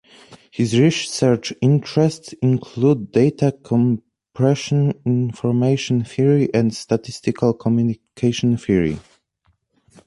His 0.49 0.79
research 0.79 1.53
interests 1.61 2.33
include 2.41 3.11
data 3.11 3.51
compression, 3.63 4.99
information 5.05 6.03
theory, 6.05 6.51
and 6.55 6.73
statistical 6.75 7.53
communication 7.53 8.57
theory. 8.57 8.97